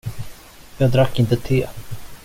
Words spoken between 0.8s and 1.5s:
drack inte